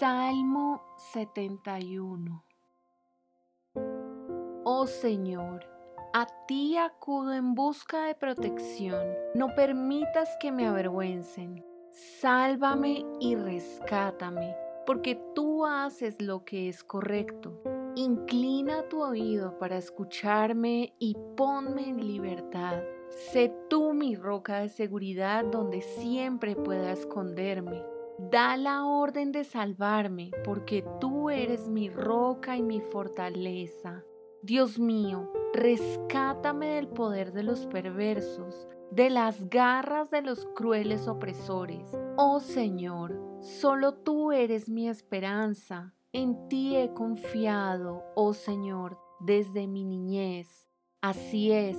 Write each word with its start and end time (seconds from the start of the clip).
Salmo 0.00 0.80
71 1.12 2.42
Oh 4.64 4.86
Señor, 4.86 5.66
a 6.14 6.26
ti 6.48 6.78
acudo 6.78 7.34
en 7.34 7.54
busca 7.54 8.06
de 8.06 8.14
protección. 8.14 9.06
No 9.34 9.54
permitas 9.54 10.30
que 10.40 10.52
me 10.52 10.66
avergüencen. 10.66 11.62
Sálvame 11.90 13.04
y 13.20 13.34
rescátame, 13.34 14.56
porque 14.86 15.20
tú 15.34 15.66
haces 15.66 16.22
lo 16.22 16.46
que 16.46 16.70
es 16.70 16.82
correcto. 16.82 17.60
Inclina 17.94 18.88
tu 18.88 19.02
oído 19.02 19.58
para 19.58 19.76
escucharme 19.76 20.94
y 20.98 21.14
ponme 21.36 21.90
en 21.90 22.06
libertad. 22.06 22.82
Sé 23.32 23.54
tú 23.68 23.92
mi 23.92 24.16
roca 24.16 24.60
de 24.60 24.70
seguridad 24.70 25.44
donde 25.44 25.82
siempre 25.82 26.56
pueda 26.56 26.90
esconderme. 26.90 27.82
Da 28.28 28.56
la 28.58 28.84
orden 28.84 29.32
de 29.32 29.44
salvarme, 29.44 30.30
porque 30.44 30.84
tú 31.00 31.30
eres 31.30 31.68
mi 31.68 31.88
roca 31.88 32.56
y 32.56 32.62
mi 32.62 32.80
fortaleza. 32.80 34.04
Dios 34.42 34.78
mío, 34.78 35.32
rescátame 35.54 36.74
del 36.74 36.88
poder 36.88 37.32
de 37.32 37.42
los 37.42 37.66
perversos, 37.66 38.68
de 38.90 39.08
las 39.08 39.48
garras 39.48 40.10
de 40.10 40.20
los 40.20 40.44
crueles 40.54 41.08
opresores. 41.08 41.90
Oh 42.18 42.40
Señor, 42.40 43.18
solo 43.40 43.94
tú 43.94 44.32
eres 44.32 44.68
mi 44.68 44.88
esperanza. 44.88 45.94
En 46.12 46.46
ti 46.48 46.76
he 46.76 46.92
confiado, 46.92 48.04
oh 48.16 48.34
Señor, 48.34 48.98
desde 49.20 49.66
mi 49.66 49.84
niñez. 49.84 50.68
Así 51.00 51.52
es, 51.52 51.78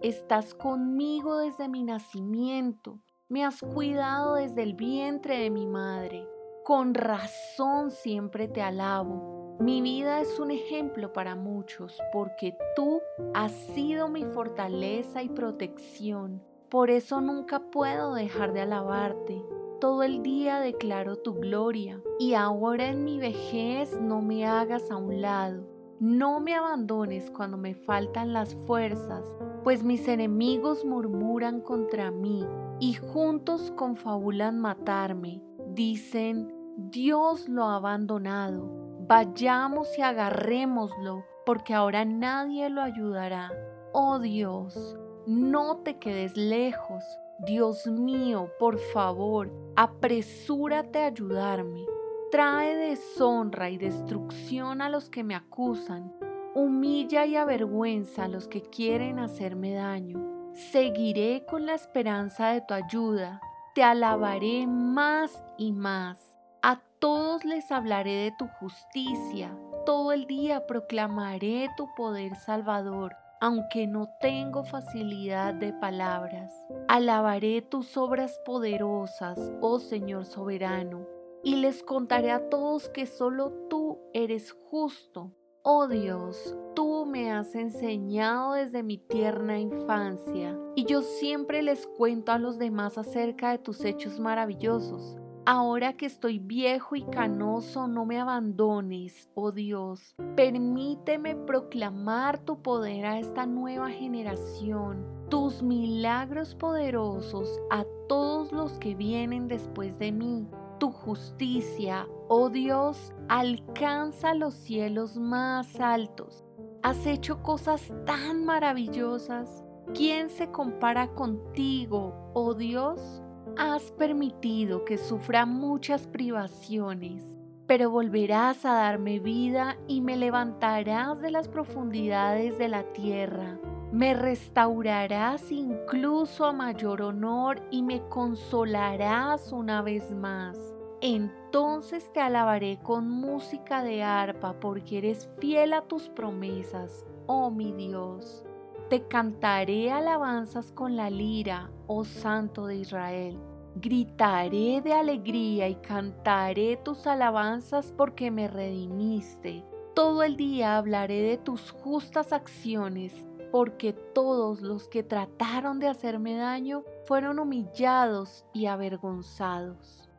estás 0.00 0.54
conmigo 0.54 1.36
desde 1.36 1.68
mi 1.68 1.82
nacimiento. 1.82 2.98
Me 3.32 3.46
has 3.46 3.60
cuidado 3.60 4.34
desde 4.34 4.62
el 4.62 4.74
vientre 4.74 5.38
de 5.38 5.48
mi 5.48 5.66
madre. 5.66 6.28
Con 6.64 6.92
razón 6.92 7.90
siempre 7.90 8.46
te 8.46 8.60
alabo. 8.60 9.56
Mi 9.58 9.80
vida 9.80 10.20
es 10.20 10.38
un 10.38 10.50
ejemplo 10.50 11.14
para 11.14 11.34
muchos 11.34 11.98
porque 12.12 12.58
tú 12.76 13.00
has 13.32 13.52
sido 13.52 14.08
mi 14.08 14.26
fortaleza 14.26 15.22
y 15.22 15.30
protección. 15.30 16.42
Por 16.68 16.90
eso 16.90 17.22
nunca 17.22 17.60
puedo 17.70 18.12
dejar 18.12 18.52
de 18.52 18.60
alabarte 18.60 19.42
todo 19.80 20.02
el 20.02 20.22
día 20.22 20.60
declaro 20.60 21.16
tu 21.16 21.32
gloria, 21.32 22.02
y 22.18 22.34
ahora 22.34 22.88
en 22.88 23.02
mi 23.02 23.18
vejez 23.18 23.98
no 23.98 24.20
me 24.20 24.46
hagas 24.46 24.90
a 24.90 24.96
un 24.96 25.22
lado. 25.22 25.66
No 25.98 26.38
me 26.38 26.54
abandones 26.54 27.30
cuando 27.30 27.56
me 27.56 27.74
faltan 27.74 28.34
las 28.34 28.54
fuerzas, 28.66 29.24
pues 29.64 29.82
mis 29.82 30.06
enemigos 30.06 30.84
murmuran 30.84 31.62
contra 31.62 32.10
mí 32.10 32.46
y 32.82 32.94
juntos 32.94 33.72
confabulan 33.76 34.58
matarme. 34.58 35.40
Dicen, 35.68 36.52
Dios 36.76 37.48
lo 37.48 37.62
ha 37.66 37.76
abandonado. 37.76 38.68
Vayamos 39.06 39.96
y 39.96 40.02
agarrémoslo, 40.02 41.24
porque 41.46 41.74
ahora 41.74 42.04
nadie 42.04 42.70
lo 42.70 42.82
ayudará. 42.82 43.52
Oh 43.92 44.18
Dios, 44.18 44.98
no 45.28 45.76
te 45.84 46.00
quedes 46.00 46.36
lejos, 46.36 47.04
Dios 47.46 47.86
mío, 47.86 48.48
por 48.58 48.80
favor, 48.80 49.52
apresúrate 49.76 51.04
a 51.04 51.06
ayudarme. 51.06 51.86
Trae 52.32 52.74
deshonra 52.74 53.70
y 53.70 53.78
destrucción 53.78 54.82
a 54.82 54.88
los 54.88 55.08
que 55.08 55.22
me 55.22 55.36
acusan. 55.36 56.12
Humilla 56.56 57.26
y 57.26 57.36
avergüenza 57.36 58.24
a 58.24 58.28
los 58.28 58.48
que 58.48 58.60
quieren 58.60 59.20
hacerme 59.20 59.72
daño. 59.72 60.41
Seguiré 60.54 61.44
con 61.46 61.66
la 61.66 61.74
esperanza 61.74 62.48
de 62.48 62.60
tu 62.60 62.74
ayuda. 62.74 63.40
Te 63.74 63.82
alabaré 63.82 64.66
más 64.66 65.42
y 65.56 65.72
más. 65.72 66.18
A 66.62 66.80
todos 66.98 67.44
les 67.44 67.72
hablaré 67.72 68.14
de 68.14 68.32
tu 68.38 68.46
justicia. 68.60 69.56
Todo 69.86 70.12
el 70.12 70.26
día 70.26 70.66
proclamaré 70.66 71.68
tu 71.76 71.88
poder 71.94 72.36
salvador 72.36 73.16
aunque 73.42 73.88
no 73.88 74.08
tengo 74.20 74.62
facilidad 74.62 75.52
de 75.52 75.72
palabras. 75.72 76.52
Alabaré 76.86 77.60
tus 77.60 77.96
obras 77.96 78.40
poderosas, 78.44 79.50
oh 79.60 79.80
Señor 79.80 80.26
soberano, 80.26 81.08
y 81.42 81.56
les 81.56 81.82
contaré 81.82 82.30
a 82.30 82.48
todos 82.48 82.88
que 82.88 83.04
solo 83.04 83.50
tú 83.68 83.98
eres 84.12 84.52
justo. 84.70 85.32
Oh 85.62 85.88
Dios, 85.88 86.56
tú 86.76 86.91
me 87.04 87.30
has 87.32 87.54
enseñado 87.54 88.54
desde 88.54 88.82
mi 88.82 88.98
tierna 88.98 89.58
infancia, 89.58 90.58
y 90.74 90.84
yo 90.84 91.02
siempre 91.02 91.62
les 91.62 91.86
cuento 91.86 92.32
a 92.32 92.38
los 92.38 92.58
demás 92.58 92.98
acerca 92.98 93.50
de 93.50 93.58
tus 93.58 93.84
hechos 93.84 94.20
maravillosos. 94.20 95.18
Ahora 95.44 95.94
que 95.94 96.06
estoy 96.06 96.38
viejo 96.38 96.94
y 96.94 97.02
canoso, 97.02 97.88
no 97.88 98.06
me 98.06 98.20
abandones, 98.20 99.28
oh 99.34 99.50
Dios. 99.50 100.14
Permíteme 100.36 101.34
proclamar 101.34 102.38
tu 102.38 102.62
poder 102.62 103.06
a 103.06 103.18
esta 103.18 103.44
nueva 103.44 103.90
generación, 103.90 105.04
tus 105.28 105.60
milagros 105.60 106.54
poderosos 106.54 107.60
a 107.72 107.84
todos 108.08 108.52
los 108.52 108.78
que 108.78 108.94
vienen 108.94 109.48
después 109.48 109.98
de 109.98 110.12
mí. 110.12 110.46
Tu 110.78 110.92
justicia, 110.92 112.06
oh 112.28 112.48
Dios, 112.48 113.12
alcanza 113.28 114.34
los 114.34 114.54
cielos 114.54 115.16
más 115.16 115.80
altos. 115.80 116.44
Has 116.82 117.06
hecho 117.06 117.44
cosas 117.44 117.92
tan 118.06 118.44
maravillosas. 118.44 119.62
¿Quién 119.94 120.28
se 120.28 120.50
compara 120.50 121.14
contigo, 121.14 122.32
oh 122.34 122.54
Dios? 122.54 123.22
Has 123.56 123.92
permitido 123.92 124.84
que 124.84 124.98
sufra 124.98 125.46
muchas 125.46 126.08
privaciones, 126.08 127.22
pero 127.68 127.88
volverás 127.88 128.64
a 128.64 128.72
darme 128.72 129.20
vida 129.20 129.76
y 129.86 130.00
me 130.00 130.16
levantarás 130.16 131.20
de 131.20 131.30
las 131.30 131.46
profundidades 131.46 132.58
de 132.58 132.66
la 132.66 132.82
tierra. 132.92 133.60
Me 133.92 134.14
restaurarás 134.14 135.52
incluso 135.52 136.44
a 136.46 136.52
mayor 136.52 137.02
honor 137.02 137.62
y 137.70 137.82
me 137.82 138.00
consolarás 138.08 139.52
una 139.52 139.82
vez 139.82 140.10
más. 140.10 140.58
Entonces 141.04 142.12
te 142.12 142.20
alabaré 142.20 142.78
con 142.80 143.10
música 143.10 143.82
de 143.82 144.04
arpa 144.04 144.52
porque 144.60 144.98
eres 144.98 145.28
fiel 145.40 145.72
a 145.72 145.82
tus 145.82 146.08
promesas, 146.08 147.04
oh 147.26 147.50
mi 147.50 147.72
Dios. 147.72 148.44
Te 148.88 149.08
cantaré 149.08 149.90
alabanzas 149.90 150.70
con 150.70 150.94
la 150.94 151.10
lira, 151.10 151.72
oh 151.88 152.04
Santo 152.04 152.66
de 152.66 152.76
Israel. 152.76 153.36
Gritaré 153.74 154.80
de 154.80 154.92
alegría 154.92 155.68
y 155.68 155.74
cantaré 155.74 156.76
tus 156.76 157.04
alabanzas 157.08 157.92
porque 157.96 158.30
me 158.30 158.46
redimiste. 158.46 159.64
Todo 159.94 160.22
el 160.22 160.36
día 160.36 160.76
hablaré 160.78 161.20
de 161.22 161.36
tus 161.36 161.72
justas 161.72 162.32
acciones, 162.32 163.12
porque 163.50 163.92
todos 163.92 164.60
los 164.60 164.86
que 164.86 165.02
trataron 165.02 165.80
de 165.80 165.88
hacerme 165.88 166.36
daño 166.36 166.84
fueron 167.06 167.40
humillados 167.40 168.44
y 168.52 168.66
avergonzados. 168.66 170.11